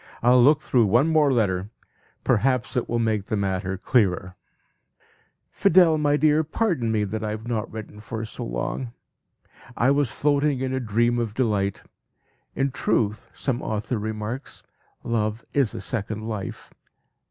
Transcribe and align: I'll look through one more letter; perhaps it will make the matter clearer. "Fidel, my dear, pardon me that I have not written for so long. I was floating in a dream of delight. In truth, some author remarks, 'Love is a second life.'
I'll 0.23 0.41
look 0.41 0.61
through 0.61 0.87
one 0.87 1.09
more 1.09 1.31
letter; 1.31 1.69
perhaps 2.23 2.75
it 2.75 2.89
will 2.89 2.97
make 2.97 3.25
the 3.27 3.37
matter 3.37 3.77
clearer. 3.77 4.35
"Fidel, 5.51 5.99
my 5.99 6.17
dear, 6.17 6.43
pardon 6.43 6.91
me 6.91 7.03
that 7.03 7.23
I 7.23 7.29
have 7.29 7.47
not 7.47 7.71
written 7.71 7.99
for 7.99 8.25
so 8.25 8.43
long. 8.43 8.93
I 9.77 9.91
was 9.91 10.09
floating 10.09 10.59
in 10.59 10.73
a 10.73 10.79
dream 10.79 11.19
of 11.19 11.35
delight. 11.35 11.83
In 12.55 12.71
truth, 12.71 13.29
some 13.31 13.61
author 13.61 13.99
remarks, 13.99 14.63
'Love 15.03 15.45
is 15.53 15.75
a 15.75 15.81
second 15.81 16.27
life.' 16.27 16.71